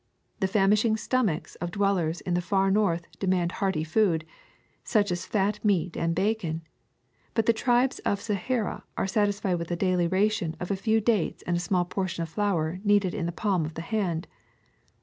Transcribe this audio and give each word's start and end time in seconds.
The 0.39 0.47
famishing 0.47 0.97
stomachs 0.97 1.53
of 1.57 1.69
dwellers 1.69 2.21
in 2.21 2.33
the 2.33 2.41
far 2.41 2.71
North 2.71 3.05
demand 3.19 3.51
hearty 3.61 3.83
food, 3.83 4.25
such 4.83 5.11
as 5.11 5.27
fat 5.27 5.63
meat 5.63 5.95
and 5.95 6.15
bacon; 6.15 6.63
but 7.35 7.45
the 7.45 7.53
tribes 7.53 7.99
of 7.99 8.19
Sahara 8.19 8.83
are 8.97 9.05
satisfied 9.05 9.59
with 9.59 9.69
a 9.69 9.75
daily 9.75 10.07
ration 10.07 10.55
of 10.59 10.71
a 10.71 10.75
few 10.75 11.01
dates 11.01 11.43
and 11.43 11.55
a 11.55 11.59
small 11.59 11.85
portion 11.85 12.23
of 12.23 12.29
flour 12.29 12.79
kneaded 12.83 13.13
in 13.13 13.27
the 13.27 13.31
palm 13.31 13.63
of 13.63 13.75
the 13.75 13.83
hand. 13.83 14.27